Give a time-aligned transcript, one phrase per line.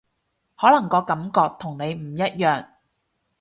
[0.57, 2.67] 可能個感覺同你唔一樣